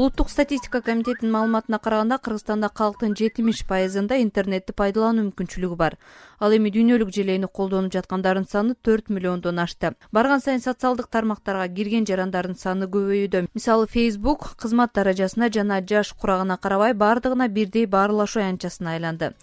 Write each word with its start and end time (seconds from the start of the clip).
улуттук 0.00 0.30
статистика 0.30 0.80
комитетинин 0.80 1.32
маалыматына 1.32 1.78
караганда 1.78 2.16
кыргызстанда 2.24 2.70
калктын 2.72 3.12
жетимиш 3.18 3.58
пайызында 3.68 4.16
интернетти 4.24 4.72
пайдалануу 4.72 5.26
мүмкүнчүлүгү 5.26 5.76
бар. 5.76 5.98
Ал 6.40 6.54
эми 6.56 6.70
дүйнөлүк 6.72 7.10
желени 7.12 7.50
колдонуп 7.58 7.92
жаткандардын 7.92 8.46
саны 8.48 8.76
төрт 8.80 9.10
миллиондон 9.12 9.60
ашты. 9.60 9.90
Барган 10.10 10.40
сайын 10.40 10.64
социалдык 10.64 11.10
тармактарга 11.12 11.66
кирген 11.68 12.08
жарандардын 12.08 12.56
саны 12.56 12.88
көбөйүүдө. 12.88 13.50
Мисалы 13.52 13.90
фейсбук 13.92 14.54
кызмат 14.56 14.94
даражасына 14.96 15.50
жана 15.52 15.82
жаш 15.84 16.14
курагына 16.14 16.56
карабай 16.56 16.94
баардыгына 16.94 17.48
бирдей 17.48 17.84
баарлашуу 17.84 18.40
аянтчасына 18.40 18.96
айланды 18.96 19.34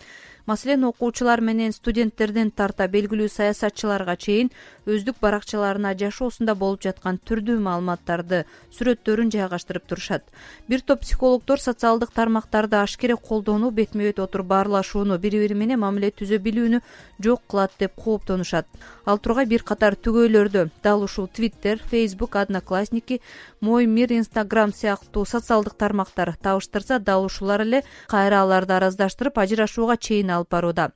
маселен 0.47 0.83
окуучулар 0.87 1.41
менен 1.41 1.73
студенттерден 1.75 2.51
тарта 2.51 2.87
белгилүү 2.87 3.27
саясатчыларга 3.29 4.15
чейин 4.15 4.49
өздүк 4.87 5.19
баракчаларына 5.21 5.93
жашоосунда 5.99 6.55
болуп 6.55 6.81
жаткан 6.87 7.19
түрдүү 7.19 7.59
маалыматтарды 7.59 8.45
сүрөттөрүн 8.77 9.31
жайгаштырып 9.35 9.87
турушат. 9.87 10.23
Бир 10.67 10.81
топ 10.81 11.01
психологдор 11.03 11.59
социалдык 11.59 12.13
тармактарды 12.15 12.79
ашкере 12.79 13.17
колдонуу 13.17 13.71
бетме 13.71 14.07
бет 14.07 14.19
отуруп 14.19 14.47
баарлашууну 14.47 15.17
бири 15.19 15.43
бири 15.43 15.53
менен 15.53 15.79
мамиле 15.83 16.11
түзө 16.15 16.39
билүүнү 16.39 16.81
жок 17.23 17.43
кылат 17.49 17.71
деп 17.79 17.95
кооптонушат 17.95 18.67
ал 19.05 19.19
тургай 19.19 19.45
бир 19.45 19.63
катар 19.63 19.95
түгөйлөрдө 19.95 20.69
дал 20.83 21.03
ушул 21.03 21.27
твиттер 21.27 21.81
фейсбук 21.91 22.35
одноклассники 22.35 23.19
мой 23.61 23.85
мир 23.85 24.13
инстаграм 24.13 24.73
сыяктуу 24.73 25.25
социалдык 25.25 25.73
тармактар 25.73 26.35
табыштырса 26.41 26.99
дал 26.99 27.25
ушулар 27.25 27.61
эле 27.61 27.83
кайра 28.07 28.41
аларды 28.41 28.73
араздаштырып 28.73 29.39
ажырашууга 29.43 29.97
чейин 29.97 30.31
алып 30.37 30.53
барууда. 30.53 30.91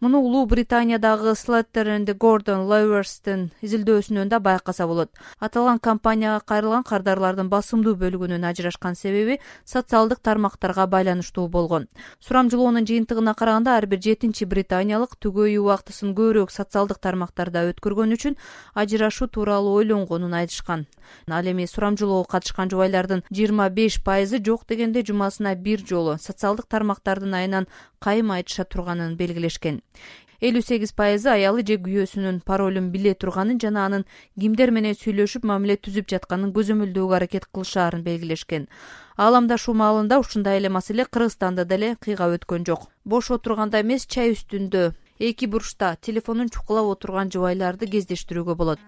Муну 0.00 0.20
улуу 0.22 0.46
британиядагы 0.46 1.32
слеттернди 1.34 2.12
гордон 2.14 2.68
леверстин 2.70 3.48
изилдөөсүнөн 3.66 4.28
да 4.30 4.38
байкаса 4.38 4.86
болот. 4.86 5.10
Аталган 5.40 5.80
компанияга 5.82 6.38
кайрылган 6.46 6.84
кардарлардын 6.86 7.48
басымдуу 7.50 7.96
бөлүгүнүн 7.98 8.46
ажырашкан 8.46 8.94
себеби 8.94 9.40
социалдык 9.66 10.20
тармактарга 10.22 10.86
байланыштуу 10.86 11.48
болгон. 11.48 11.88
Сурамжылоонун 12.20 12.86
жыйынтыгына 12.86 13.34
караганда 13.34 13.74
ар 13.74 13.86
бир 13.86 13.98
жетинчи 13.98 14.46
британиялык 14.46 15.18
түгөйүү 15.18 15.64
убактысын 15.66 16.14
көбүрөөк 16.14 16.54
социалдык 16.54 17.02
тармактарда 17.02 17.66
өткөргөн 17.72 18.14
үчүн 18.14 18.38
ажырашуу 18.78 19.26
тууралуу 19.26 19.74
ойлонгонун 19.82 20.30
айтышкан. 20.30 20.86
Ал 21.26 21.42
эми 21.42 21.66
сурамжылоого 21.66 22.22
катышкан 22.22 22.70
жубайлардын 22.70 23.24
жыйырма 23.34 23.68
беш 23.70 23.98
пайызы 24.04 24.38
жок 24.38 24.62
дегенде 24.68 25.02
жумасына 25.02 25.56
бир 25.56 25.82
жолу 25.82 26.18
социалдык 26.22 26.68
тармактардын 26.68 27.34
айынан 27.34 27.66
кайым 28.00 28.30
айтыша 28.30 28.64
турганын 28.64 29.16
белгилешкен. 29.16 29.82
элүү 30.40 30.62
сегиз 30.62 30.92
пайызы 30.94 31.30
аялы 31.32 31.64
же 31.66 31.76
күйөөсүнүн 31.82 32.36
паролун 32.46 32.90
биле 32.94 33.14
турганын 33.14 33.58
жана 33.58 33.86
анын 33.86 34.04
кимдер 34.38 34.70
менен 34.70 34.94
сүйлөшүп 34.94 35.42
мамиле 35.50 35.74
түзүп 35.76 36.06
жатканын 36.12 36.52
көзөмөлдөөгө 36.54 37.16
аракет 37.18 37.48
кылышаарын 37.50 38.04
белгилешкен. 38.06 38.68
Ааламдашуу 39.16 39.74
маалында 39.74 40.20
ушундай 40.22 40.60
эле 40.60 40.68
маселе 40.68 41.04
кыргызстанда 41.04 41.64
деле 41.64 41.96
кыйгап 41.98 42.38
өткөн 42.38 42.66
жок. 42.70 42.86
Бош 43.04 43.32
отурганда 43.34 43.80
эмес 43.82 44.06
чай 44.06 44.30
үстүндө 44.30 44.92
эки 45.18 45.46
бурчта 45.46 45.96
телефонун 46.00 46.54
чукулап 46.54 46.86
отурган 46.94 47.34
жубайларды 47.34 47.90
кездештирүүгө 47.90 48.54
болот 48.54 48.78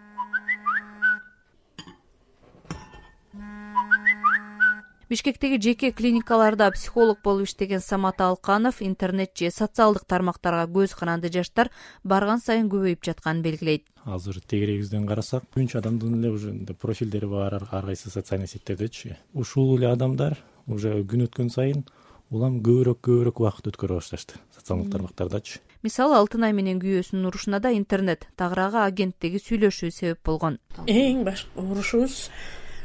бишкектеги 5.11 5.61
жеке 5.61 5.91
клиникаларда 5.91 6.71
психолог 6.71 7.19
болуп 7.25 7.49
иштеген 7.49 7.81
самат 7.81 8.21
алканов 8.21 8.81
интернет 8.81 9.37
же 9.37 9.51
социалдык 9.51 10.05
тармактарга 10.07 10.71
көз 10.71 10.95
каранды 10.97 11.29
жаштар 11.33 11.71
барган 12.05 12.39
сайын 12.39 12.69
көбөйүп 12.71 13.03
жатканын 13.03 13.43
белгилейт. 13.43 13.83
Азыр 14.05 14.39
тегерегибизден 14.41 15.09
карасак 15.09 15.49
күнчө 15.51 15.81
адамдын 15.83 16.21
эле 16.21 16.31
уже 16.31 16.53
мындай 16.53 16.77
профилдери 16.77 17.27
бар 17.27 17.55
ар 17.55 17.67
кайсы 17.67 18.09
социальный 18.09 18.47
сеттердечи. 18.47 19.17
Ушул 19.35 19.77
эле 19.77 19.91
адамдар 19.91 20.39
уже 20.69 21.03
күн 21.03 21.27
өткөн 21.27 21.51
сайын 21.51 21.83
улам 22.31 22.61
көбүрөөк 22.63 23.03
көбүрөөк 23.03 23.41
убакыт 23.43 23.67
өткөрө 23.73 23.99
башташты 23.99 24.39
социалдык 24.55 24.93
тармактардачы. 24.93 25.59
Мисалы 25.83 26.15
алтын 26.21 26.45
ай 26.47 26.53
менен 26.55 26.79
күйөөсүнүн 26.79 27.27
урушуна 27.27 27.59
да 27.59 27.73
интернет 27.75 28.29
тагыраагы 28.39 28.79
агенттеги 28.85 29.43
сүйлөшүү 29.43 29.91
себеп 29.91 30.23
болгон. 30.23 30.61
Эң 30.87 31.25
башкы 31.27 31.51
урушубуз 31.59 32.31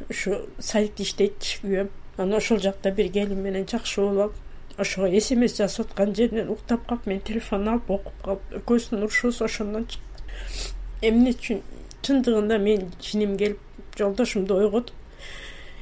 ушу 0.09 0.41
сайтта 0.57 1.03
иштейтчи 1.03 1.61
күйөөм 1.61 1.91
анан 2.17 2.37
ошол 2.37 2.59
жакта 2.59 2.91
бир 2.91 3.11
келин 3.11 3.41
менен 3.43 3.67
жакшы 3.67 4.01
болуп 4.01 4.33
ошого 4.77 5.07
смс 5.19 5.57
жазып 5.57 5.87
аткан 5.87 6.15
жеринен 6.15 6.49
уктап 6.49 6.85
калып 6.87 7.07
мен 7.07 7.21
телефонду 7.21 7.71
алып 7.71 7.89
окуп 7.97 8.21
калып 8.23 8.53
экөөбүздүн 8.59 9.03
урушубуз 9.03 9.41
ошондон 9.41 9.87
чыкты 9.87 11.07
эмне 11.09 11.31
үчүн 11.35 11.61
чындыгында 12.03 12.57
мен 12.59 12.91
жиним 13.01 13.37
келип 13.37 13.59
жолдошумду 13.97 14.57
ойготуп 14.59 14.95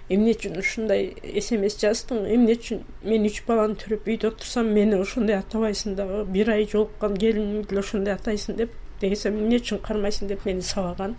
эмне 0.09 0.33
үчүн 0.35 0.59
ушундай 0.59 1.13
смс 1.41 1.77
жаздың 1.81 2.25
эмне 2.35 2.57
үчүн 2.57 2.83
мен 3.07 3.25
үч 3.29 3.41
баланы 3.47 3.77
төрөп 3.81 4.09
үйдө 4.13 4.33
отурсам 4.33 4.69
мени 4.75 4.99
ошондой 4.99 5.39
атабайсың 5.39 5.95
дагы 5.97 6.23
бир 6.33 6.51
ай 6.53 6.67
жолуккан 6.69 7.17
келиниңди 7.17 7.69
деле 7.69 7.85
ошондой 7.85 8.13
атайсың 8.13 8.59
деп 8.61 8.75
десем 9.01 9.39
эмне 9.39 9.61
үчүн 9.61 9.81
кармайсың 9.85 10.29
деп 10.33 10.45
мени 10.45 10.61
сабаган 10.61 11.15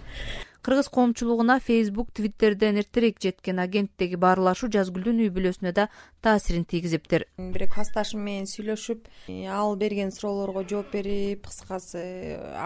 кыргыз 0.64 0.88
коомчулугуна 0.88 1.58
фейсбук 1.60 2.08
твиттерден 2.16 2.78
эртерээк 2.80 3.18
жеткен 3.20 3.58
агенттеги 3.60 4.16
баарлашуу 4.16 4.70
жазгүлдүн 4.72 5.20
үй 5.26 5.30
бүлөсүнө 5.34 5.74
да 5.76 5.90
таасирин 6.24 6.64
тийгизиптир 6.64 7.26
бир 7.36 7.66
классташым 7.68 8.24
менен 8.24 8.48
сүйлөшүп 8.48 9.10
э, 9.28 9.44
ал 9.44 9.76
берген 9.76 10.12
суроолорго 10.16 10.64
жооп 10.70 10.94
берип 10.96 11.44
кыскасы 11.50 12.04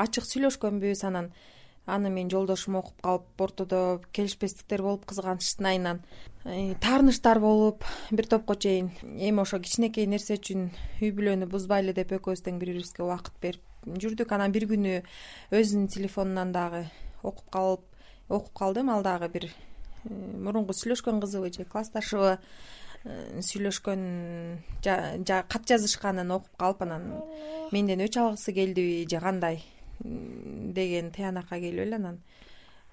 ачык 0.05 0.29
сүйлөшкөнбүз 0.31 1.03
анан 1.11 1.33
аны 1.89 2.13
менин 2.15 2.31
жолдошум 2.31 2.77
окуп 2.79 3.03
калып 3.03 3.45
ортодо 3.49 3.81
келишпестиктер 4.15 4.85
болуп 4.87 5.09
кызганычтын 5.11 5.71
айынан 5.73 6.03
э, 6.45 6.77
таарынычтар 6.79 7.43
болуп 7.43 7.83
бир 8.13 8.31
топко 8.31 8.55
чейин 8.55 8.93
эми 9.03 9.43
ошо 9.43 9.59
кичинекей 9.59 10.07
нерсе 10.07 10.39
үчүн 10.39 10.71
үй 11.03 11.11
бүлөнү 11.11 11.51
бузбайлы 11.51 11.97
деп 11.99 12.15
экөөбүз 12.21 12.47
тең 12.47 12.63
бири 12.63 12.77
бирибизге 12.77 13.03
убакыт 13.03 13.43
берип 13.43 13.65
жүрдүк. 13.89 14.33
Анан 14.35 14.53
бир 14.53 14.69
күнү 14.69 14.99
өзүнүн 15.55 15.89
телефонунан 15.95 16.53
дагы 16.53 16.87
окуп 17.23 17.51
калып 17.51 17.81
окуп 18.29 18.53
калдым. 18.53 18.91
Ал 18.91 19.03
дагы 19.03 19.29
бир 19.29 19.45
э, 19.49 19.51
мурунку 20.09 20.73
сүйлөшкөн 20.73 21.21
кызыбы 21.21 21.53
же 21.53 21.65
классташыбы 21.65 22.39
э, 23.05 23.41
сүйлөшкөн 23.41 24.03
кат 24.85 25.69
жазышканын 25.69 26.31
окуп 26.31 26.57
калып 26.57 26.83
анан 26.83 27.23
менден 27.73 28.05
өч 28.05 28.17
алгысы 28.17 28.53
келдиби 28.53 29.07
же 29.09 29.21
кандай 29.21 29.63
деген 30.01 31.11
тыянакка 31.11 31.59
келип 31.59 31.87
эле 31.87 31.97
анан 31.97 32.21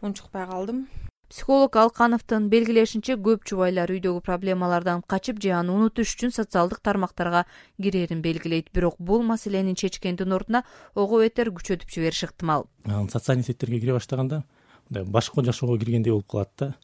унчукпай 0.02 0.46
калдым 0.48 0.88
психолог 1.30 1.76
алкановдун 1.76 2.50
белгилешинче 2.50 3.16
көп 3.18 3.46
жубайлар 3.50 3.92
үйдөгү 3.92 4.22
проблемалардан 4.26 5.02
качып 5.08 5.42
же 5.42 5.52
аны 5.58 5.74
унутуш 5.74 6.14
үчүн 6.16 6.34
социалдык 6.36 6.80
тармактарга 6.86 7.46
кирерин 7.82 8.22
белгилейт. 8.22 8.70
Бирок 8.74 8.96
бул 9.00 9.24
маселени 9.24 9.76
чечкендин 9.76 10.32
ордуна 10.32 10.64
ого 10.94 11.22
бетер 11.24 11.50
күчөтүп 11.50 11.90
жибериш 11.90 12.24
ыктымал. 12.30 12.68
Анан 12.86 13.10
социальный 13.10 13.44
сеттерге 13.44 13.80
кире 13.80 13.94
баштаганда 13.94 14.44
мындай 14.90 15.04
башка 15.04 15.44
жашоого 15.44 15.80
киргендей 15.80 16.12
болуп 16.12 16.28
калат 16.28 16.52
да. 16.58 16.76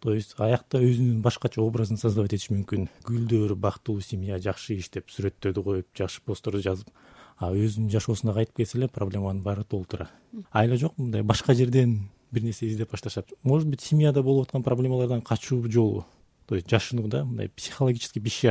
То 0.00 0.12
есть 0.12 0.34
аякта 0.38 0.78
өзүнүн 0.78 1.22
башкача 1.22 1.62
образын 1.62 1.96
создавать 1.96 2.34
этиш 2.36 2.50
мүмкүн. 2.52 2.88
Гүлдөр 3.06 3.54
бактылуу 3.56 4.02
семья 4.04 4.38
жакшы 4.38 4.76
иш 4.76 4.90
деп 4.92 5.08
сүрөттөрдү 5.08 5.62
коюп 5.64 5.86
жакшы 5.96 6.20
постторду 6.20 6.60
жазып 6.60 6.92
а 7.38 7.50
өзүнүн 7.52 7.90
жашоосуна 7.92 8.34
кайтып 8.36 8.60
келсе 8.60 8.78
эле 8.78 8.88
проблеманын 8.88 9.42
баары 9.42 9.64
толтура. 9.64 10.08
Айла 10.52 10.76
жок 10.76 10.96
мындай 10.98 11.22
башка 11.22 11.54
жерден 11.54 12.08
бир 12.36 12.44
нерсе 12.44 12.68
издеп 12.68 12.92
башташат. 12.92 13.32
Может 13.42 13.68
быть 13.68 13.80
семьяда 13.80 14.22
болуп 14.22 14.48
аткан 14.48 14.62
проблемалардан 14.62 15.22
качуу 15.22 15.64
жолу 15.72 16.04
то 16.46 16.54
есть 16.54 16.70
жашынуу 16.70 17.08
да 17.08 17.24
мындай 17.24 17.48
психологический 17.48 18.20
беш 18.20 18.44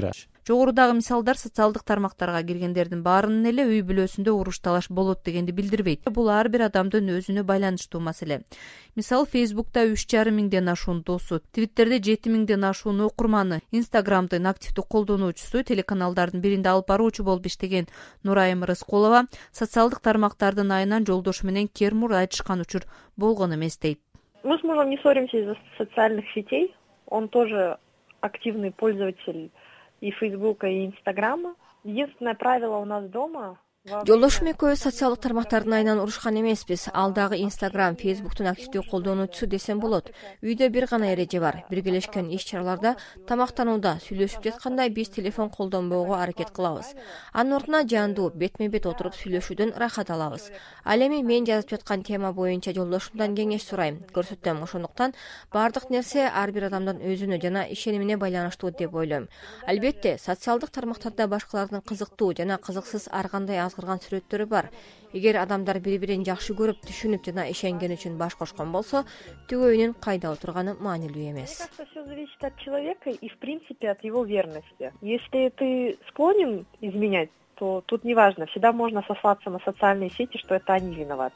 жогорудагы 0.48 0.94
мисалдар 0.94 1.38
социалдык 1.38 1.84
тармактарга 1.84 2.44
киргендердин 2.46 3.02
баарынын 3.02 3.50
эле 3.50 3.64
үй 3.66 3.82
бүлөсүндө 3.82 4.30
уруш 4.30 4.60
талаш 4.62 4.92
болот 4.94 5.24
дегенди 5.26 5.52
билдирбейт. 5.52 6.06
Бул 6.14 6.30
ар 6.30 6.50
бир 6.54 6.68
адамдын 6.68 7.10
өзүнө 7.18 7.42
байланыштуу 7.50 8.00
маселе. 8.00 8.44
Мисалы 8.96 9.26
фейсбукта 9.26 9.88
үч 9.90 10.06
жарым 10.06 10.38
миңден 10.38 10.70
ашуун 10.70 11.02
досу 11.02 11.40
твиттерде 11.52 11.98
жети 11.98 12.30
миңден 12.30 12.64
ашуун 12.70 13.02
окурманы 13.08 13.62
инстаграмдын 13.72 14.46
активдүү 14.52 14.86
колдонуучусу 14.86 15.64
телеканалдардын 15.66 16.46
биринде 16.46 16.70
алып 16.70 16.94
баруучу 16.94 17.26
болуп 17.26 17.50
иштеген 17.50 17.90
нурайым 18.24 18.64
рыскулова 18.70 19.26
социалдык 19.52 20.00
тармактардын 20.06 20.72
айынан 20.78 21.10
жолдошу 21.10 21.48
менен 21.48 21.68
кермур 21.68 22.14
айтышкан 22.14 22.62
учур 22.62 22.86
болгон 23.18 23.56
эмес 23.56 23.80
дейт. 23.80 24.00
Мы 24.44 24.60
с 24.60 24.64
мужем 24.64 24.92
не 24.92 24.98
ссоримся 24.98 25.38
из 25.38 25.46
за 25.46 25.58
социальных 25.78 26.26
сетей. 26.36 26.76
Он 27.08 27.30
тоже 27.30 27.78
активный 28.26 28.72
пользователь 28.72 29.52
и 30.02 30.12
фейсбука 30.12 30.68
и 30.68 30.88
инстаграма. 30.88 31.56
Единственное 31.84 32.36
правило 32.36 32.78
у 32.78 32.86
нас 32.86 33.08
дома 33.10 33.60
жолдошум 33.86 34.48
экөөбүз 34.50 34.82
социалдык 34.82 35.20
тармактардын 35.22 35.76
айынан 35.78 36.00
урушкан 36.02 36.40
эмеспиз. 36.40 36.88
Ал 36.92 37.12
дагы 37.14 37.38
инстаграм 37.38 37.94
фейсбуктун 37.96 38.48
активдүү 38.50 38.82
колдонуучусу 38.90 39.46
десем 39.46 39.78
болот. 39.80 40.10
Үйдө 40.42 40.72
бир 40.74 40.88
гана 40.90 41.12
эреже 41.14 41.38
бар. 41.40 41.60
Биргелешкен 41.70 42.32
иш 42.34 42.48
чараларда 42.50 42.96
тамактанууда 43.30 44.00
сүйлөшүп 44.02 44.42
жатканда 44.42 44.88
биз 44.90 45.12
телефон 45.14 45.52
колдонбоого 45.52 46.18
аракет 46.18 46.50
кылабыз. 46.50 46.96
Анын 47.32 47.60
ордуна 47.60 47.84
жандуу 47.86 48.32
бетме 48.34 48.70
бет 48.70 48.88
отуруп 48.90 49.14
сүйлөшүүдөн 49.14 49.76
ырахат 49.78 50.10
алабыз. 50.10 50.50
Ал 50.84 51.06
эми 51.06 51.22
мен 51.22 51.46
жазып 51.46 51.78
жаткан 51.78 52.02
тема 52.02 52.34
боюнча 52.34 52.74
жолдошумдан 52.74 53.38
кеңеш 53.38 53.70
сурайм. 53.70 54.02
Көрсөтөм 54.18 54.64
ошондуктан 54.64 55.14
баардык 55.54 55.92
нерсе 55.92 56.26
ар 56.26 56.50
бир 56.50 56.72
адамдын 56.72 57.06
өзүнө 57.06 57.38
жана 57.38 57.68
ишенимине 57.70 58.18
байланыштуу 58.18 58.72
деп 58.72 58.96
ойлойм. 58.96 59.30
Албетте 59.68 60.18
социалдык 60.18 60.72
тармактарда 60.72 61.28
башкалардын 61.28 61.86
кызыктуу 61.86 62.34
жана 62.34 62.58
кызыксыз 62.58 63.10
ар 63.12 63.30
кандай 63.30 63.60
азгырган 63.76 64.00
сүрөттөрү 64.00 64.48
бар. 64.48 64.70
Эгер 65.14 65.38
адамдар 65.40 65.80
бири 65.80 66.00
бирин 66.00 66.24
жакшы 66.24 66.56
көрүп 66.56 66.82
түшүнүп 66.88 67.26
жана 67.28 67.48
ишенгени 67.52 67.96
үчүн 68.00 68.18
баш 68.18 68.36
кошкон 68.36 68.72
болсо 68.72 69.04
түгөйүнүн 69.50 69.96
кайда 70.00 70.32
отурганы 70.32 70.76
маанилүү 70.80 71.30
эмес. 71.32 71.68
Все 71.92 72.06
зависит 72.06 72.44
от 72.44 72.58
человека 72.58 73.10
и 73.10 73.30
в 73.30 73.38
принципе 73.38 73.92
от 73.92 74.04
его 74.04 74.24
верности. 74.24 74.94
Если 75.02 75.50
ты 75.50 75.98
склонен 76.10 76.66
изменять 76.82 77.30
то 77.56 77.82
тут 77.86 78.04
неважно. 78.04 78.48
Всегда 78.48 78.74
можно 78.74 79.02
сослаться 79.08 79.50
на 79.50 79.60
социальные 79.60 80.10
сети 80.10 80.38
что 80.38 80.56
это 80.56 80.74
они 80.74 80.94
виноваты 80.94 81.36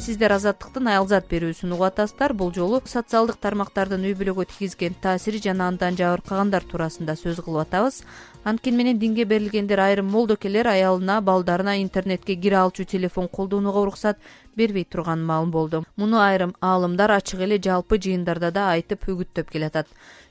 сиздер 0.00 0.32
азаттыктын 0.32 0.88
аялзат 0.88 1.26
берүүсүн 1.28 1.74
угуп 1.74 1.90
атасыздар 1.90 2.32
бул 2.32 2.50
жолу 2.56 2.78
социалдык 2.88 3.36
тармактардын 3.42 4.06
үй 4.08 4.14
бүлөгө 4.16 4.46
тийгизген 4.48 4.94
таасири 5.04 5.40
жана 5.44 5.66
андан 5.68 5.98
жабыркагандар 5.98 6.64
туурасында 6.70 7.16
сөз 7.20 7.42
кылып 7.44 7.66
атабыз. 7.66 8.00
Анткени 8.44 8.78
менен 8.78 8.98
динге 8.98 9.26
берилгендер 9.28 9.82
айрым 9.84 10.08
молдокелер 10.08 10.70
аялына 10.72 11.20
балдарына 11.20 11.76
интернетке 11.82 12.36
кире 12.36 12.56
алчу 12.62 12.84
телефон 12.84 13.28
колдонууга 13.28 13.84
уруксат 13.84 14.18
бербей 14.56 14.84
турганын 14.84 15.26
маалым 15.26 15.50
болду. 15.50 15.84
Муну 15.96 16.18
айрым 16.18 16.56
аалымдар 16.60 17.10
ачык 17.18 17.40
эле 17.40 17.60
жалпы 17.60 18.00
жыйындарда 18.00 18.50
да 18.50 18.70
айтып 18.72 19.04
үгүттөп 19.04 19.52
келатат. 19.52 19.86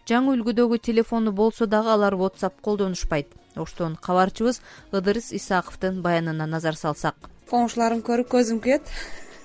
Жаңы 0.10 0.34
үлгүдөгү 0.34 0.82
телефону 0.82 1.32
болсо 1.32 1.68
дагы 1.68 1.94
алар 1.94 2.18
whatsapp 2.18 2.58
колдонушпайт. 2.62 3.28
Оштон 3.56 3.96
кабарчыбыз 3.96 4.62
ыдырыс 4.92 5.32
исаковдун 5.32 6.02
баянына 6.02 6.48
назар 6.48 6.76
салсак. 6.76 7.16
Коңшуларым 7.50 8.02
көрүп 8.06 8.30
көзүм 8.34 8.62
күйөт 8.62 8.90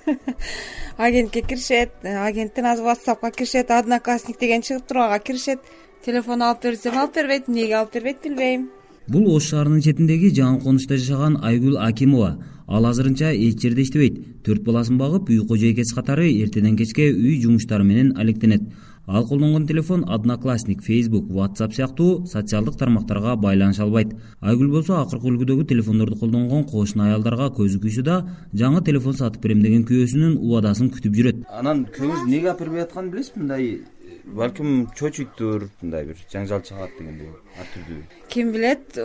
агентке 0.97 1.43
киришет 1.43 1.91
агенттен 2.03 2.67
азыр 2.67 2.87
whatsappка 2.87 3.31
киришет 3.37 3.71
одноклассник 3.71 4.39
деген 4.39 4.63
чыгып 4.63 4.87
туруп 4.87 5.03
ага 5.03 5.19
киришет. 5.19 5.61
Телефон 6.05 6.43
алып 6.43 6.63
бер 6.63 6.77
десем 6.77 6.99
алып 6.99 7.15
бербейт 7.15 7.49
эмнеге 7.49 7.75
алып 7.75 7.95
бербейт 7.95 8.23
билбейм. 8.25 8.69
Бул 9.09 9.35
ош 9.37 9.51
шаарынын 9.51 9.83
четиндеги 9.85 10.31
жаңы 10.37 10.63
конучта 10.65 10.97
жашаган 10.97 11.39
айгүл 11.43 11.79
акимова. 11.81 12.39
Ал 12.67 12.87
азырынча 12.87 13.33
эч 13.33 13.61
жерде 13.61 13.83
иштебейт. 13.83 14.19
Төрт 14.45 14.63
баласын 14.65 14.99
багып 14.99 15.29
үй 15.29 15.43
кожойкеси 15.49 15.95
катары 15.95 16.31
эртеден 16.33 16.77
кечке 16.77 17.11
үй 17.13 17.41
жумуштары 17.41 17.85
менен 17.85 18.15
алектенет 18.17 18.63
ал 19.07 19.27
колдонгон 19.29 19.67
телефон 19.67 20.05
одноклассник 20.09 20.83
фейсбук 20.83 21.31
whatsapp 21.31 21.73
сыяктуу 21.73 22.27
социалдык 22.27 22.77
тармактарга 22.77 23.37
байланыша 23.37 23.83
албайт. 23.83 24.15
Айгүл 24.41 24.71
болсо 24.71 24.97
акыркы 25.03 25.29
үлгүдөгү 25.29 25.67
телефондорду 25.69 26.17
колдонгон 26.17 26.65
кошуна 26.65 27.11
аялдарга 27.11 27.51
көзү 27.59 27.81
күйсө 27.85 28.03
да 28.03 28.17
жаңы 28.55 28.85
телефон 28.85 29.13
сатып 29.13 29.43
берем 29.43 29.63
деген 29.63 29.85
күйөөсүнүн 29.85 30.39
убадасын 30.39 30.91
күтүп 30.95 31.19
жүрөт. 31.19 31.45
Анан 31.53 31.85
күйөөңүз 31.85 32.25
эмнеге 32.25 32.49
алып 32.49 32.65
бербей 32.65 32.87
атканын 32.87 33.11
билесизби 33.13 33.41
мындай 33.41 33.81
балким 34.25 34.87
чочуйттур 34.97 35.69
мындай 35.83 36.07
бир 36.09 36.25
жаңжал 36.33 36.65
чыгат 36.65 36.97
дегендей 36.99 37.29
ар 37.61 37.69
түрдүү. 37.75 38.01
Ким 38.33 38.53
билет 38.53 38.97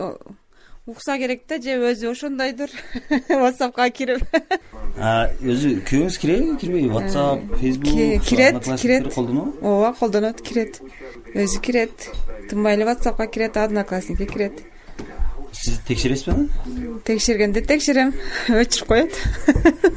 укса 0.86 1.18
керек 1.18 1.42
да 1.48 1.60
же 1.60 1.76
өзү 1.76 2.10
ошондойдур 2.10 2.70
whatsappка 3.28 3.90
кирип. 3.92 4.24
Өзү 4.96 5.84
күйөөңүз 5.86 6.18
киреби 6.22 6.56
кирбейби 6.60 6.90
whatsapp 6.94 7.44
facebook 7.60 8.24
кирет 8.26 8.64
кирет. 8.80 9.14
колдонобу 9.14 9.52
ооба 9.60 9.94
колдонот 9.98 10.40
кирет. 10.40 10.80
Өзү 11.34 11.60
кирет. 11.60 12.08
Тынбай 12.48 12.74
эле 12.76 12.84
whatsappка 12.88 13.26
кирет 13.26 13.56
одноклассникке 13.56 14.26
кирет. 14.26 14.62
Сиз 15.52 15.78
текшересизби 15.86 16.30
анан 16.30 17.00
текшергенде 17.04 17.60
текшерем. 17.60 18.14
Өчүрүп 18.48 18.86
коет. 18.88 19.12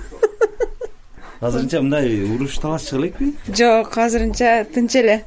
Азырынча 1.40 1.82
мындай 1.82 2.24
уруш 2.24 2.58
талаш 2.60 2.88
чыга 2.88 3.02
элекпи 3.02 3.34
жок 3.48 3.98
азырынча 3.98 4.66
тынч 4.74 4.96
эле. 4.96 5.24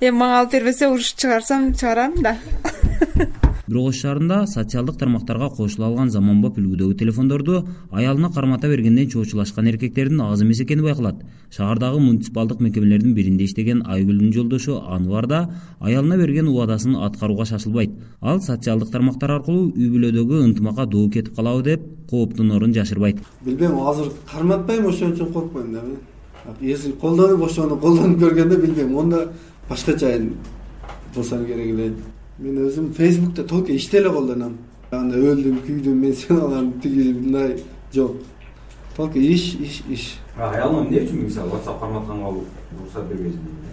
Эми 0.00 0.10
мага 0.10 0.40
алып 0.40 0.52
бербесе 0.52 0.88
уруш 0.88 1.14
чыгарсам 1.14 1.72
чыгарам 1.74 2.14
да 2.22 2.36
бирок 3.70 3.90
ош 3.90 4.00
шаарында 4.02 4.46
социалдык 4.50 4.96
тармактарга 4.98 5.48
кошула 5.54 5.86
алган 5.86 6.10
заманбап 6.10 6.58
үлгүдөгү 6.58 6.96
телефондорду 6.98 7.60
аялына 7.90 8.30
кармата 8.34 8.68
бергенден 8.68 9.08
чоочулашкан 9.08 9.68
эркектердин 9.70 10.20
аз 10.20 10.42
эмес 10.42 10.60
экени 10.60 10.82
байкалат. 10.82 11.22
Шаардагы 11.50 12.00
муниципалдык 12.00 12.60
мекемелердин 12.60 13.14
биринде 13.14 13.44
иштеген 13.44 13.82
айгүлдүн 13.86 14.32
жолдошу 14.32 14.80
анвар 14.82 15.26
да 15.26 15.40
аялына 15.80 16.16
берген 16.18 16.48
убадасын 16.48 16.96
аткарууга 16.96 17.44
шашылбайт. 17.44 17.90
Ал 18.20 18.40
социалдык 18.40 18.90
тармактар 18.90 19.30
аркылуу 19.38 19.70
үй 19.70 19.88
бүлөдөгү 19.94 20.44
ынтымакка 20.44 20.86
доо 20.86 21.08
кетип 21.08 21.36
калабы 21.36 21.62
деп 21.62 21.80
кооптонорун 22.10 22.74
жашырбайт. 22.74 23.18
Билбейм 23.44 23.78
азыр 23.86 24.12
карматпайм 24.30 24.86
ошон 24.86 25.12
үчүн 25.12 25.32
коркпойм 25.32 25.72
да 25.72 25.82
мен 25.82 25.98
если 26.60 26.92
колдонуп 26.92 27.44
ошону 27.46 27.76
колдонуп 27.76 28.18
көргөндө 28.18 28.60
билбейм 28.62 28.98
анда 28.98 29.28
башкача 29.68 30.18
болсо 31.14 31.44
керек 31.44 31.74
эле 31.74 31.92
мен 32.40 32.58
өзүм 32.66 32.92
фейсбукта 32.92 33.44
только 33.44 33.72
иште 33.72 33.98
эле 33.98 34.10
колдоном 34.10 34.58
анда 34.90 35.16
өлдүм 35.16 35.62
күйдүм 35.66 36.00
мен 36.00 36.14
сени 36.14 36.40
алам 36.40 36.72
тиги 36.80 37.12
мындай 37.12 37.58
жок. 37.94 38.16
Только 38.96 39.18
иш 39.18 39.54
иш 39.54 39.82
иш. 39.88 40.06
Аялыңа 40.36 40.86
эмне 40.86 41.04
үчүн 41.04 41.26
мисалы 41.26 41.54
whatsapp 41.54 41.80
карматканга 41.80 42.32
уруксат 42.32 43.08
бербейсиң 43.08 43.70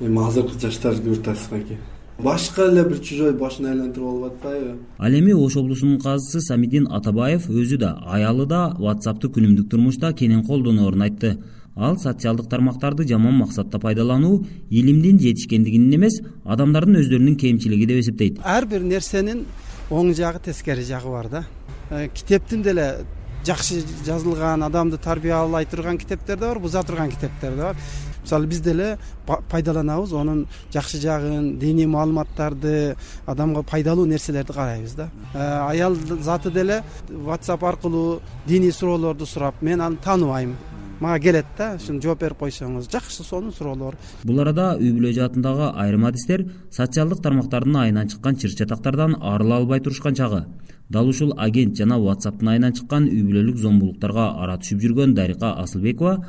эми 0.00 0.20
азыркы 0.20 0.58
жаштар 0.60 0.96
көрүп 1.00 1.22
атасыздарки 1.22 1.78
башка 2.22 2.66
эле 2.68 2.84
бир 2.84 2.98
чужой 3.00 3.32
башын 3.32 3.70
айлантырып 3.70 4.08
алып 4.08 4.32
атпайбы 4.32 4.74
ал 4.98 5.18
эми 5.18 5.32
ош 5.32 5.56
облусунун 5.56 6.00
казысы 6.00 6.40
самидин 6.40 6.86
атабаев 6.98 7.48
өзү 7.48 7.78
да 7.80 7.94
аялы 8.04 8.46
да 8.46 8.74
whatsappты 8.78 9.30
күнүмдүк 9.32 9.70
турмушта 9.70 10.12
кенен 10.12 10.42
колдоноорун 10.44 11.02
айтты 11.08 11.38
ал 11.76 11.98
социалдык 11.98 12.48
тармактарды 12.48 13.06
жаман 13.06 13.34
максатта 13.36 13.78
пайдалануу 13.78 14.46
илимдин 14.70 15.18
жетишкендигинин 15.20 15.94
эмес 15.94 16.20
адамдардын 16.44 17.02
өздөрүнүн 17.02 17.36
кемчилиги 17.36 17.86
деп 17.86 18.00
эсептейт. 18.00 18.40
Ар 18.42 18.64
бир 18.66 18.80
нерсенин 18.80 19.44
оң 19.90 20.14
жагы 20.16 20.40
тескери 20.48 20.84
жагы 20.84 21.12
бар 21.12 21.28
да. 21.28 21.44
Э, 21.90 22.08
китептин 22.08 22.62
деле 22.62 23.04
жакшы 23.44 23.82
жазылган 24.06 24.62
адамды 24.62 24.96
тарбиялай 24.96 25.66
турган 25.66 25.98
китептер 25.98 26.38
да 26.38 26.48
бар 26.48 26.58
буза 26.58 26.82
турган 26.82 27.10
китептер 27.10 27.54
да 27.54 27.62
бар. 27.62 27.76
Мисалы 28.22 28.46
биз 28.46 28.60
деле 28.60 28.98
пайдаланабыз 29.26 30.14
анын 30.14 30.46
жакшы 30.72 30.98
жагын 30.98 31.58
диний 31.58 31.86
маалыматтарды 31.86 32.96
адамга 33.26 33.62
пайдалуу 33.62 34.06
нерселерди 34.06 34.52
карайбыз 34.52 34.94
да. 34.94 35.10
Э, 35.34 35.68
аял 35.68 35.94
заты 35.94 36.50
деле 36.50 36.82
whatsapp 37.10 37.62
аркылуу 37.68 38.22
диний 38.46 38.72
суроолорду 38.72 39.26
сурап 39.26 39.60
мен 39.60 39.82
аны 39.82 39.96
тааныбайм 40.02 40.56
мага 41.00 41.18
келет 41.22 41.46
да 41.58 41.74
ушуну 41.76 42.02
жооп 42.02 42.20
берип 42.20 42.38
койсоңуз. 42.38 42.90
Жакшы 42.92 43.24
сонун 43.24 43.52
суроолор. 43.52 43.96
Бул 44.24 44.40
арада 44.40 44.76
үй 44.78 44.92
бүлө 44.96 45.12
жаатындагы 45.16 45.72
айрым 45.74 46.06
адистер 46.08 46.46
социалдык 46.70 47.22
тармактардын 47.22 47.76
айынан 47.82 48.08
чыккан 48.08 48.36
чыр 48.36 48.54
чатактардан 48.56 49.16
арыла 49.20 49.56
албай 49.56 49.80
турушкан 49.80 50.14
чагы. 50.14 50.44
Дал 50.88 51.08
ушул 51.08 51.34
агент 51.36 51.76
жана 51.76 51.98
whatsappтын 51.98 52.48
айынан 52.48 52.72
чыккан 52.72 53.08
үй 53.10 53.22
бүлөлүк 53.26 53.56
зомбулуктарга 53.58 54.32
ара 54.42 54.58
түшүп 54.62 54.82
жүргөн 54.84 55.14
дарика 55.14 55.52
асылбекова 55.62 56.20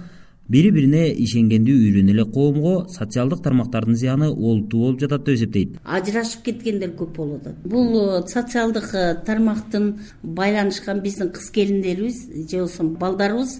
бири 0.49 0.71
бирине 0.71 1.03
ишенгенди 1.23 1.73
үйрөнө 1.75 2.13
элек 2.13 2.31
коомго 2.33 2.73
социалдык 2.89 3.41
тармактардын 3.43 3.97
зыяны 3.99 4.29
олуттуу 4.31 4.85
болуп 4.85 5.01
жатат 5.01 5.25
деп 5.25 5.35
эсептейт. 5.35 5.75
Ажырашып 5.83 6.45
кеткендер 6.45 6.93
көп 6.97 7.17
болуп 7.17 7.41
атат 7.41 7.65
бул 7.67 7.99
э, 7.99 8.21
социалдык 8.27 8.93
э, 8.93 9.15
тармактын 9.27 9.97
байланышкан 10.23 11.01
биздин 11.03 11.33
кыз 11.35 11.49
келиндерибиз 11.51 12.23
же 12.49 12.57
болбосо 12.57 12.83
балдарыбыз 12.83 13.59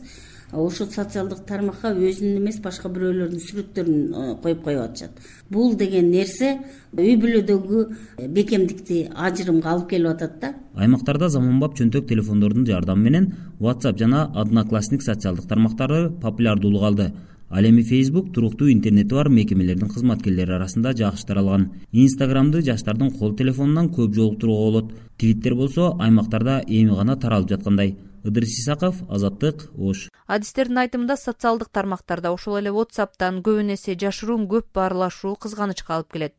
ошол 0.51 0.87
социалдык 0.87 1.43
тармакка 1.45 1.91
өзүнүн 1.91 2.39
эмес 2.39 2.59
башка 2.63 2.87
бирөөлөрдүн 2.89 3.41
сүрөттөрүн 3.43 3.99
э, 4.15 4.35
коюп 4.43 4.63
коюп 4.63 4.81
атышат. 4.81 5.11
Бул 5.49 5.75
деген 5.75 6.09
нерсе 6.11 6.53
үй 6.95 7.17
бүлөдөгү 7.19 7.83
э, 8.17 8.27
бекемдикти 8.27 9.07
ажырымга 9.11 9.73
алып 9.73 9.89
келип 9.91 10.13
атат 10.15 10.39
да. 10.41 10.53
Аймактарда 10.75 11.29
заманбап 11.29 11.75
чөнтөк 11.75 12.07
телефондордун 12.07 12.65
жардамы 12.65 13.09
менен 13.09 13.33
whatsapp 13.59 13.99
жана 13.99 14.31
одноклассник 14.35 15.03
социалдык 15.03 15.47
тармактары 15.47 16.11
популярдуулук 16.21 16.83
алды. 16.83 17.11
Ал 17.49 17.63
эми 17.63 17.81
фейсбук 17.81 18.33
туруктуу 18.33 18.71
интернети 18.71 19.13
бар 19.13 19.29
мекемелердин 19.29 19.87
кызматкерлери 19.87 20.51
арасында 20.51 20.91
жакшы 20.91 21.27
таралган 21.27 21.69
инстаграмды 21.93 22.61
жаштардын 22.61 23.11
кол 23.19 23.35
телефонунан 23.35 23.87
көп 23.87 24.15
жолуктурууга 24.15 24.71
болот. 24.71 24.91
Твиттер 25.17 25.55
болсо 25.55 25.93
аймактарда 25.99 26.61
эми 26.67 26.95
гана 26.95 27.15
таралып 27.15 27.49
жаткандай 27.49 27.95
ыдырыс 28.27 28.59
исаков 28.59 29.01
азаттык 29.09 29.69
ош 29.77 30.07
адистердин 30.27 30.81
айтымында 30.83 31.15
социалдык 31.17 31.69
тармактарда 31.71 32.33
ошол 32.35 32.57
эле 32.59 32.71
whatsappтан 32.75 33.39
көбүн 33.45 33.73
эсе 33.75 33.95
жашыруун 33.95 34.47
көп 34.51 34.73
баарлашуу 34.75 35.35
кызганычка 35.35 35.95
алып 35.95 36.11
келет. 36.13 36.35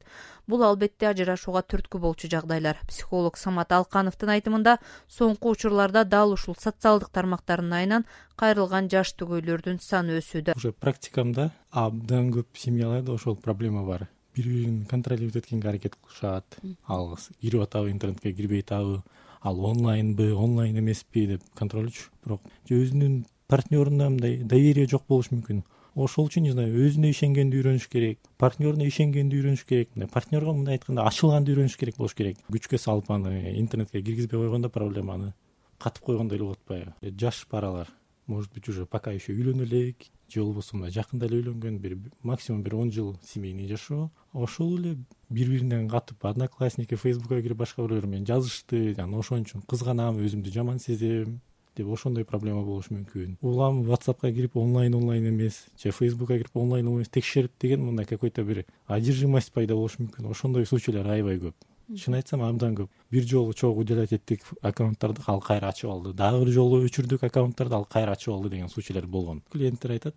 Бул 0.47 0.62
албетте 0.64 1.09
ажырашууга 1.09 1.62
түрткү 1.64 2.00
болчу 2.00 2.28
жагдайлар. 2.28 2.78
Психолог 2.88 3.37
самат 3.40 3.73
алкановдун 3.73 4.33
айтымында 4.37 4.76
соңку 5.09 5.54
учурларда 5.57 6.04
дал 6.04 6.33
ушул 6.37 6.57
социалдык 6.61 7.11
тармактардын 7.12 7.73
айынан 7.80 8.07
кайрылган 8.37 8.88
жаш 8.92 9.14
түгөйлөрдүн 9.21 9.80
саны 9.80 10.21
өсүүдө. 10.21 10.57
Уже 10.57 10.73
практикамда 10.73 11.50
абдан 11.71 12.33
көп 12.33 12.57
семьяларда 12.57 13.16
ошол 13.16 13.37
проблема 13.37 13.85
бар. 13.85 14.09
Бири 14.37 14.50
бирин 14.50 14.85
контролировать 14.85 15.37
эткенге 15.37 15.68
аракет 15.68 15.97
кылышат 15.97 16.59
ал 16.87 17.18
кирип 17.40 17.62
атабы 17.62 17.90
интернетке 17.90 18.33
кирбей 18.33 18.61
атабы 18.61 19.02
ал 19.42 19.64
онлайнбы 19.64 20.35
онлайн 20.35 20.78
эмеспи? 20.78 21.26
деп 21.26 21.42
контрольчу 21.54 22.11
бирок 22.25 22.40
же 22.68 22.75
өзүнүн 22.75 23.25
партнеруна 23.49 24.11
мындай 24.11 24.38
доверие 24.38 24.87
жок 24.87 25.04
болушу 25.09 25.35
мүмкүн. 25.37 25.64
Ошол 25.95 26.28
үчүн 26.28 26.45
не 26.47 26.52
знаю 26.52 26.75
өзүнө 26.78 27.11
ишенгенди 27.11 27.59
үйрөнүш 27.59 27.88
керек 27.90 28.21
партнеруна 28.38 28.87
ишенгенди 28.87 29.40
үйрөнүш 29.40 29.64
керек 29.66 29.90
мындай 29.95 30.11
партнерго 30.12 30.54
мындай 30.54 30.78
айтканда 30.78 31.07
ачылганды 31.09 31.54
үйрөнүш 31.54 31.76
керек 31.80 31.97
болуш 31.97 32.14
керек. 32.14 32.38
Күчкө 32.52 32.78
салып 32.78 33.11
аны 33.11 33.54
интернетке 33.59 34.02
киргизбей 34.02 34.38
койгондо 34.38 34.71
проблеманы 34.71 35.33
катып 35.78 36.04
койгондо 36.04 36.37
эле 36.37 36.45
болот 36.45 36.61
баягы 36.68 37.14
жаш 37.18 37.47
паралар 37.50 37.88
может 38.26 38.52
быть 38.52 38.68
уже 38.68 38.87
пока 38.87 39.12
еще 39.12 39.33
үйлөнө 39.33 39.64
элек 39.64 40.07
же 40.28 40.42
болбосо 40.42 40.76
мындай 40.76 40.92
жакында 40.92 41.26
эле 41.26 41.40
үйлөнгөн 41.40 41.78
бир 41.78 41.97
максимум 42.23 42.62
бир 42.62 42.76
он 42.76 42.92
жыл 42.92 43.16
семейный 43.25 43.68
жашоо. 43.68 44.11
Ошол 44.32 44.78
эле 44.78 44.97
бири 45.30 45.58
биринен 45.58 45.88
катып 45.88 46.25
одноклассники 46.25 46.94
фейсбукка 46.94 47.40
кирип 47.42 47.56
башка 47.56 47.82
бирөөлөр 47.82 48.06
менен 48.06 48.26
жазышты 48.26 48.94
анан 48.99 49.20
ошон 49.20 49.44
үчүн 49.47 49.64
кызганам 49.68 50.20
өзүмдү 50.20 50.52
жаман 50.52 50.78
сезем 50.78 51.40
деп 51.76 51.88
ошондой 51.88 52.25
проблема 52.25 52.62
болушу 52.64 52.94
мүмкүн. 52.94 53.38
Улам 53.40 53.82
whatsappка 53.87 54.32
кирип 54.32 54.56
онлайн 54.56 54.94
онлайн 54.94 55.28
эмес 55.28 55.66
же 55.82 55.92
фейсбукка 55.92 56.38
кирип 56.38 56.56
онлайн 56.56 56.88
эмес 56.88 57.08
текшерип 57.08 57.52
деген 57.61 57.85
мындай 57.85 58.06
какой 58.06 58.30
то 58.30 58.44
бир 58.44 58.64
одержимость 58.87 59.52
пайда 59.52 59.75
болушу 59.75 60.02
мүмкүн. 60.02 60.30
Ошондой 60.30 60.66
случайлар 60.66 61.06
аябай 61.06 61.38
көп 61.38 61.54
чын 61.97 62.18
айтсам 62.18 62.42
абдан 62.45 62.75
көп. 62.76 62.90
Бир 63.11 63.25
жолу 63.25 63.54
чогуу 63.54 63.83
удалять 63.83 64.12
эттик 64.12 64.42
аккаунттарды 64.61 65.23
ал 65.26 65.40
кайра 65.40 65.71
ачып 65.73 65.90
алды. 65.90 66.12
Дагы 66.12 66.45
бир 66.45 66.52
жолу 66.52 66.83
өчүрдүк 66.85 67.25
аккаунттарды 67.25 67.75
ал 67.75 67.87
кайра 67.88 68.12
ачып 68.12 68.35
алды 68.35 68.50
деген 68.50 68.68
случайлар 68.68 69.07
болгон. 69.07 69.42
Клиенттер 69.52 69.95
айтат 69.97 70.14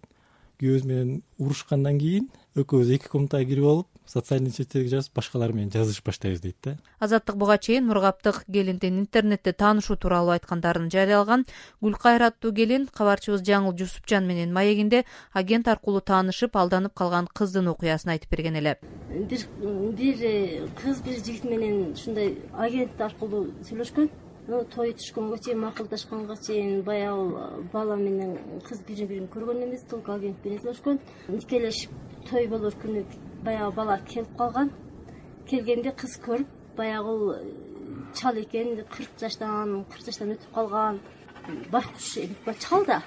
күйөөбүз 0.60 0.86
менен 0.86 1.22
урушкандан 1.40 2.00
кийин 2.00 2.28
экөөбүз 2.56 2.92
эки 2.98 3.10
комнатага 3.10 3.48
кирип 3.50 3.66
алып 3.72 3.88
социальный 4.12 4.52
сеттерге 4.52 4.90
жазып 4.92 5.16
башкалар 5.16 5.54
менен 5.56 5.72
жазышып 5.72 6.10
баштайбыз 6.10 6.42
дейт 6.44 6.58
да. 6.64 6.76
Азаттык 7.00 7.38
буга 7.40 7.58
чейин 7.58 7.88
нургаптык 7.88 8.44
келиндин 8.52 9.00
интернетте 9.00 9.54
таанышуу 9.54 9.96
тууралуу 9.96 10.34
айткандарын 10.36 10.90
жарыялаган 10.92 11.46
гүлкайыр 11.82 12.28
аттуу 12.28 12.52
келин 12.52 12.88
кабарчыбыз 12.92 13.46
жаңыл 13.48 13.78
жусупжан 13.80 14.28
менен 14.28 14.52
маегинде 14.54 15.06
агент 15.34 15.68
аркылуу 15.68 16.02
таанышып 16.02 16.58
алданып 16.58 16.94
калган 16.94 17.30
кыздын 17.34 17.72
окуясын 17.72 18.12
айтып 18.16 18.36
берген 18.36 18.60
эле. 18.60 18.78
Бир 19.30 19.48
бир 19.96 20.26
э, 20.26 20.68
кыз 20.82 21.02
бир 21.02 21.24
жигит 21.24 21.46
менен 21.46 21.94
ушундай 21.94 22.36
агент 22.54 23.00
аркылуу 23.00 23.48
сүйлөшкөн. 23.64 24.12
Той 24.76 24.92
түшкөнгө 24.98 25.38
чейин 25.46 25.60
макулдашканга 25.62 26.36
чейин 26.36 26.82
баягы 26.84 27.68
бала 27.72 27.96
менен 27.96 28.38
кыз 28.68 28.82
бири 28.88 29.06
бирин 29.06 29.30
көргөн 29.32 29.64
эмес 29.68 29.86
только 29.90 30.16
агент 30.16 30.44
менен 30.44 30.60
сүйлөшкөн. 30.60 31.00
Никелешип 31.30 31.92
той 32.30 32.48
болор 32.48 32.74
күнү 32.82 33.06
баягы 33.44 33.76
бала 33.76 34.00
келип 34.08 34.36
калган. 34.38 34.72
Келгенде 35.50 35.92
кыз 35.92 36.18
көрүп 36.26 36.48
баягы 36.78 37.16
э, 37.36 37.54
чал 38.16 38.38
экен 38.38 38.84
кырк 38.90 39.10
жаштан 39.20 39.84
кырк 39.92 40.06
жаштан 40.06 40.36
өтүп 40.36 40.54
калган. 40.54 41.00
Байкуш 41.72 42.18
чал 42.60 42.86
да. 42.86 43.02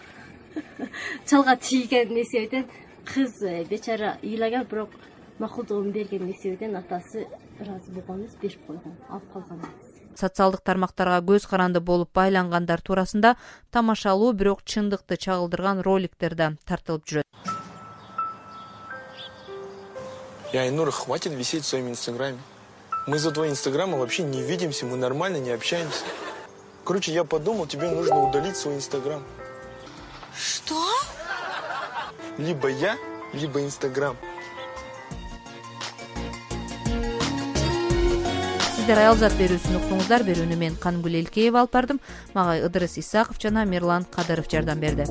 Чалга 1.26 1.56
тийген 1.56 2.14
эсебинен 2.22 2.68
кыз 3.04 3.42
э, 3.42 3.64
бечара 3.64 4.18
ыйлаган 4.22 4.66
бирок 4.70 4.90
макулдугун 5.38 5.92
берген 5.92 6.30
эсебинен 6.30 6.76
атасы 6.76 7.26
ыраазы 7.60 7.92
болгон 7.92 8.22
эмес 8.22 8.36
берип 8.40 8.66
койгон 8.66 8.96
алып 9.08 9.32
калган 9.32 9.58
эмес 9.58 10.18
социалдык 10.18 10.62
тармактарга 10.62 11.18
көз 11.26 11.48
каранды 11.50 11.80
болуп 11.80 12.12
байлангандар 12.14 12.80
туурасында 12.80 13.34
тамашалуу 13.70 14.32
бирок 14.32 14.62
чындыкты 14.64 15.16
чагылдырган 15.16 15.82
роликтер 15.82 16.34
да 16.34 16.52
тартылып 16.66 17.08
жүрөт 17.10 17.33
айнура 20.58 20.90
хватит 20.90 21.32
висеть 21.32 21.64
в 21.64 21.68
своем 21.68 21.88
инстаграме. 21.88 22.38
Мы 23.06 23.18
за 23.18 23.30
твоим 23.30 23.52
инстаграмом 23.52 24.00
вообще 24.00 24.22
не 24.22 24.42
видимся 24.42 24.86
мы 24.86 24.96
нормально 24.96 25.36
не 25.36 25.50
общаемся 25.50 26.04
короче 26.84 27.12
я 27.12 27.24
подумал 27.24 27.66
тебе 27.66 27.90
нужно 27.90 28.22
удалить 28.22 28.56
свой 28.56 28.76
инстаграм. 28.76 29.22
Что? 30.36 30.80
Либо 32.38 32.68
я 32.68 32.96
либо 33.32 33.62
инстаграм. 33.62 34.16
Сиздер 38.76 39.00
аялзат 39.00 39.32
берүүсүн 39.38 39.78
уктуңуздар 39.80 40.26
берүүнү 40.28 40.58
мен 40.60 40.76
канымгүл 40.76 41.22
элкеева 41.22 41.64
алып 41.64 41.72
бардым. 41.72 42.02
Мага 42.34 42.58
ыдырыс 42.68 42.98
исаков 43.00 43.40
жана 43.40 43.64
мирлан 43.64 44.04
кадыров 44.04 44.50
жардам 44.50 44.80
берди 44.80 45.08